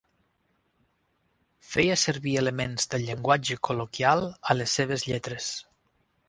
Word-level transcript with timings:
Feia 1.71 1.97
servir 2.03 2.33
elements 2.43 2.89
del 2.95 3.05
llenguatge 3.11 3.59
col·loquial 3.69 4.27
a 4.53 4.57
les 4.59 4.75
seves 4.81 5.07
lletres. 5.13 5.53